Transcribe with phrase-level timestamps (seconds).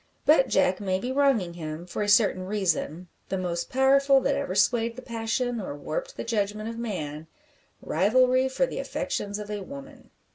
[0.25, 4.55] But Jack may be wronging him, for a certain reason the most powerful that ever
[4.55, 7.27] swayed the passion or warped the judgment of man
[7.83, 10.09] rivalry for the affections of a woman.